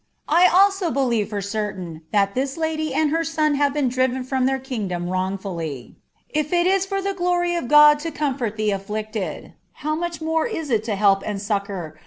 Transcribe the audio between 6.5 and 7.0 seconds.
it is